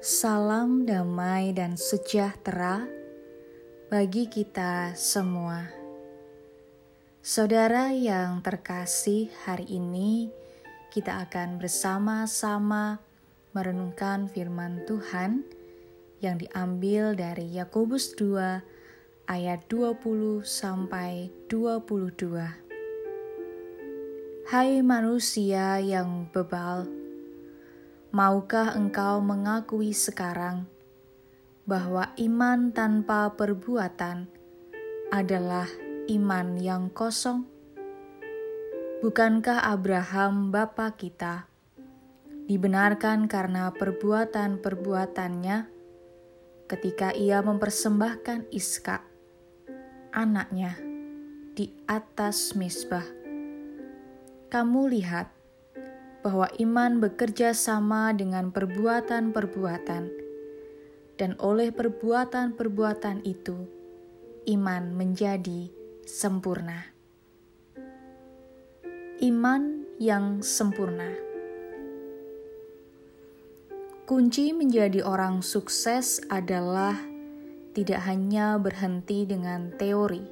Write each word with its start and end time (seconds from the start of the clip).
Salam 0.00 0.88
damai 0.88 1.52
dan 1.52 1.76
sejahtera 1.76 2.88
bagi 3.92 4.32
kita 4.32 4.96
semua. 4.96 5.68
Saudara 7.20 7.92
yang 7.92 8.40
terkasih, 8.40 9.28
hari 9.44 9.68
ini 9.68 10.32
kita 10.88 11.28
akan 11.28 11.60
bersama-sama 11.60 12.96
merenungkan 13.52 14.24
firman 14.32 14.88
Tuhan 14.88 15.44
yang 16.24 16.40
diambil 16.40 17.12
dari 17.12 17.60
Yakobus 17.60 18.16
2 18.16 19.28
ayat 19.28 19.68
20 19.68 20.40
sampai 20.48 21.28
22. 21.52 24.48
Hai 24.48 24.80
manusia 24.80 25.76
yang 25.76 26.24
bebal, 26.32 26.99
Maukah 28.10 28.74
engkau 28.74 29.22
mengakui 29.22 29.94
sekarang 29.94 30.66
bahwa 31.62 32.10
iman 32.18 32.74
tanpa 32.74 33.30
perbuatan 33.38 34.26
adalah 35.14 35.70
iman 36.10 36.58
yang 36.58 36.90
kosong? 36.90 37.46
Bukankah 38.98 39.62
Abraham, 39.62 40.50
bapa 40.50 40.90
kita, 40.98 41.46
dibenarkan 42.50 43.30
karena 43.30 43.70
perbuatan-perbuatannya 43.78 45.70
ketika 46.66 47.14
ia 47.14 47.38
mempersembahkan 47.46 48.50
Iska, 48.50 49.06
anaknya, 50.10 50.74
di 51.54 51.70
atas 51.86 52.58
misbah? 52.58 53.06
Kamu 54.50 54.90
lihat 54.90 55.39
bahwa 56.20 56.52
iman 56.60 57.00
bekerja 57.00 57.56
sama 57.56 58.12
dengan 58.12 58.52
perbuatan-perbuatan, 58.52 60.04
dan 61.16 61.32
oleh 61.40 61.72
perbuatan-perbuatan 61.72 63.24
itu, 63.24 63.56
iman 64.52 64.92
menjadi 64.92 65.72
sempurna. 66.04 66.92
Iman 69.20 69.84
yang 70.00 70.40
sempurna. 70.40 71.12
Kunci 74.08 74.50
menjadi 74.56 75.04
orang 75.06 75.44
sukses 75.44 76.18
adalah 76.32 76.96
tidak 77.76 78.00
hanya 78.08 78.58
berhenti 78.58 79.22
dengan 79.28 79.70
teori, 79.76 80.24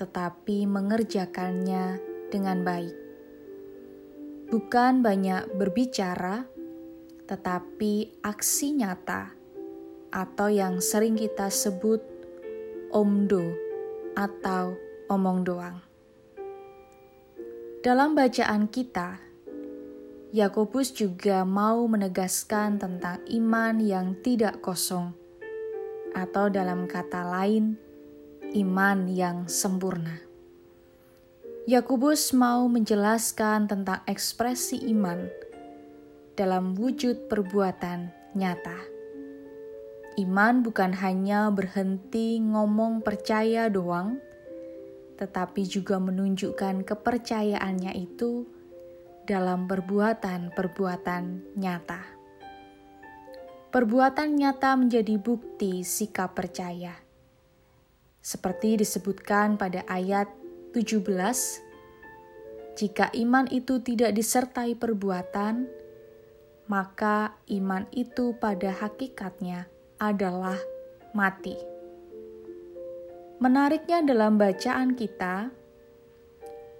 tetapi 0.00 0.64
mengerjakannya 0.64 2.00
dengan 2.32 2.64
baik 2.64 3.09
bukan 4.50 4.98
banyak 4.98 5.54
berbicara, 5.54 6.42
tetapi 7.30 8.18
aksi 8.26 8.82
nyata 8.82 9.30
atau 10.10 10.50
yang 10.50 10.82
sering 10.82 11.14
kita 11.14 11.46
sebut 11.46 12.02
omdo 12.90 13.54
atau 14.18 14.74
omong 15.06 15.46
doang. 15.46 15.78
Dalam 17.80 18.18
bacaan 18.18 18.66
kita, 18.66 19.22
Yakobus 20.34 20.92
juga 20.92 21.46
mau 21.46 21.86
menegaskan 21.86 22.76
tentang 22.76 23.22
iman 23.30 23.78
yang 23.78 24.18
tidak 24.18 24.58
kosong, 24.58 25.14
atau 26.10 26.50
dalam 26.50 26.90
kata 26.90 27.22
lain, 27.22 27.78
iman 28.52 29.06
yang 29.06 29.46
sempurna. 29.46 30.29
Yakobus 31.68 32.32
mau 32.32 32.64
menjelaskan 32.72 33.68
tentang 33.68 34.00
ekspresi 34.08 34.80
iman 34.96 35.28
dalam 36.32 36.72
wujud 36.72 37.28
perbuatan 37.28 38.08
nyata. 38.32 38.80
Iman 40.16 40.64
bukan 40.64 40.96
hanya 40.96 41.52
berhenti 41.52 42.40
ngomong 42.40 43.04
percaya 43.04 43.68
doang, 43.68 44.16
tetapi 45.20 45.68
juga 45.68 46.00
menunjukkan 46.00 46.80
kepercayaannya 46.80 47.92
itu 47.92 48.48
dalam 49.28 49.68
perbuatan-perbuatan 49.68 51.24
nyata. 51.60 52.00
Perbuatan 53.68 54.32
nyata 54.32 54.80
menjadi 54.80 55.20
bukti 55.20 55.84
sikap 55.84 56.32
percaya. 56.32 56.96
Seperti 58.24 58.80
disebutkan 58.80 59.60
pada 59.60 59.84
ayat 59.84 60.39
17 60.70 61.02
Jika 62.78 63.10
iman 63.10 63.50
itu 63.50 63.82
tidak 63.82 64.14
disertai 64.14 64.78
perbuatan, 64.78 65.66
maka 66.70 67.34
iman 67.50 67.90
itu 67.90 68.38
pada 68.38 68.70
hakikatnya 68.70 69.66
adalah 69.98 70.54
mati. 71.10 71.58
Menariknya 73.42 74.06
dalam 74.06 74.38
bacaan 74.38 74.94
kita, 74.94 75.50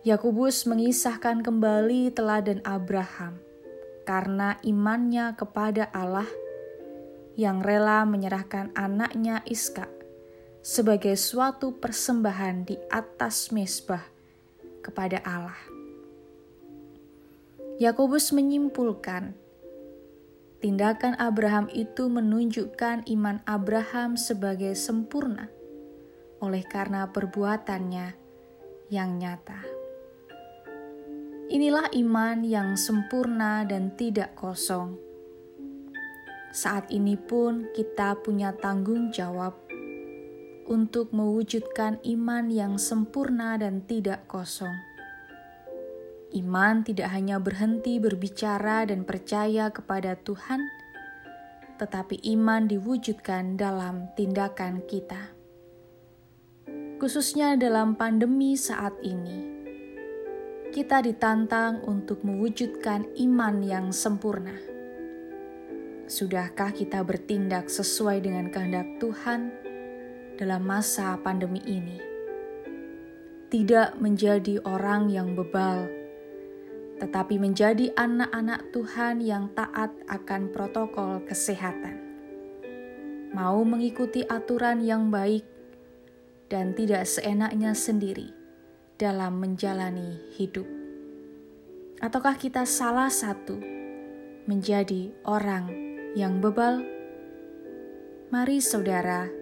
Yakobus 0.06 0.70
mengisahkan 0.70 1.42
kembali 1.42 2.14
teladan 2.14 2.62
Abraham 2.62 3.42
karena 4.06 4.54
imannya 4.62 5.34
kepada 5.34 5.90
Allah 5.90 6.30
yang 7.34 7.58
rela 7.58 8.06
menyerahkan 8.06 8.70
anaknya 8.78 9.42
Iskak 9.50 9.99
sebagai 10.60 11.16
suatu 11.16 11.72
persembahan 11.80 12.68
di 12.68 12.76
atas 12.92 13.48
mesbah 13.48 14.04
kepada 14.84 15.24
Allah. 15.24 15.56
Yakobus 17.80 18.36
menyimpulkan, 18.36 19.32
tindakan 20.60 21.16
Abraham 21.16 21.72
itu 21.72 22.12
menunjukkan 22.12 23.08
iman 23.08 23.40
Abraham 23.48 24.20
sebagai 24.20 24.76
sempurna 24.76 25.48
oleh 26.44 26.60
karena 26.68 27.08
perbuatannya 27.08 28.12
yang 28.92 29.16
nyata. 29.16 29.64
Inilah 31.50 31.88
iman 31.96 32.44
yang 32.44 32.76
sempurna 32.76 33.64
dan 33.64 33.96
tidak 33.96 34.36
kosong. 34.36 35.00
Saat 36.52 36.92
ini 36.92 37.16
pun 37.16 37.70
kita 37.72 38.18
punya 38.20 38.52
tanggung 38.54 39.08
jawab 39.08 39.69
untuk 40.70 41.10
mewujudkan 41.10 41.98
iman 42.06 42.46
yang 42.46 42.78
sempurna 42.78 43.58
dan 43.58 43.82
tidak 43.90 44.30
kosong. 44.30 44.72
Iman 46.30 46.86
tidak 46.86 47.10
hanya 47.10 47.42
berhenti 47.42 47.98
berbicara 47.98 48.86
dan 48.86 49.02
percaya 49.02 49.74
kepada 49.74 50.14
Tuhan, 50.14 50.62
tetapi 51.82 52.22
iman 52.38 52.70
diwujudkan 52.70 53.58
dalam 53.58 54.14
tindakan 54.14 54.86
kita. 54.86 55.34
Khususnya 57.02 57.58
dalam 57.58 57.98
pandemi 57.98 58.54
saat 58.54 58.94
ini, 59.02 59.42
kita 60.70 61.02
ditantang 61.02 61.82
untuk 61.82 62.22
mewujudkan 62.22 63.10
iman 63.18 63.58
yang 63.66 63.90
sempurna. 63.90 64.54
Sudahkah 66.06 66.70
kita 66.70 67.02
bertindak 67.02 67.66
sesuai 67.66 68.22
dengan 68.22 68.54
kehendak 68.54 68.86
Tuhan? 69.02 69.69
Dalam 70.40 70.64
masa 70.64 71.20
pandemi 71.20 71.60
ini. 71.68 72.00
Tidak 73.52 74.00
menjadi 74.00 74.56
orang 74.64 75.12
yang 75.12 75.36
bebal, 75.36 75.84
tetapi 76.96 77.36
menjadi 77.36 77.92
anak-anak 77.92 78.72
Tuhan 78.72 79.20
yang 79.20 79.52
taat 79.52 79.92
akan 80.08 80.48
protokol 80.48 81.20
kesehatan. 81.28 82.00
Mau 83.36 83.60
mengikuti 83.68 84.24
aturan 84.24 84.80
yang 84.80 85.12
baik 85.12 85.44
dan 86.48 86.72
tidak 86.72 87.04
seenaknya 87.04 87.76
sendiri 87.76 88.32
dalam 88.96 89.44
menjalani 89.44 90.18
hidup. 90.40 90.66
Ataukah 92.00 92.40
kita 92.40 92.64
salah 92.64 93.12
satu 93.12 93.60
menjadi 94.48 95.12
orang 95.28 95.68
yang 96.16 96.40
bebal? 96.40 96.80
Mari 98.30 98.62
saudara, 98.62 99.39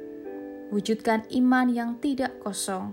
Wujudkan 0.68 1.24
iman 1.32 1.72
yang 1.72 1.96
tidak 1.96 2.44
kosong, 2.44 2.92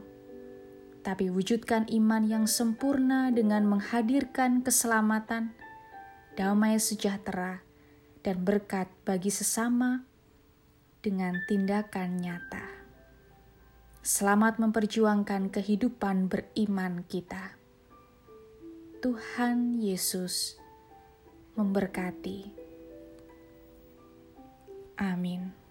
tapi 1.03 1.27
wujudkan 1.27 1.83
iman 1.91 2.23
yang 2.23 2.45
sempurna 2.47 3.35
dengan 3.35 3.67
menghadirkan 3.67 4.63
keselamatan, 4.63 5.51
damai 6.39 6.79
sejahtera, 6.79 7.59
dan 8.23 8.47
berkat 8.47 8.87
bagi 9.03 9.27
sesama 9.27 10.07
dengan 11.03 11.35
tindakan 11.51 12.15
nyata. 12.15 12.63
Selamat 13.99 14.55
memperjuangkan 14.55 15.51
kehidupan 15.51 16.31
beriman 16.31 17.03
kita. 17.11 17.59
Tuhan 19.03 19.83
Yesus 19.83 20.55
memberkati. 21.59 22.55
Amin. 24.95 25.64